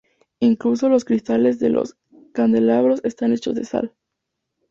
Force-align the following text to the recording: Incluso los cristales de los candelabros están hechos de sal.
Incluso 0.39 0.89
los 0.89 1.05
cristales 1.05 1.59
de 1.59 1.69
los 1.69 1.95
candelabros 2.33 3.01
están 3.03 3.33
hechos 3.33 3.53
de 3.53 3.65
sal. 3.65 3.93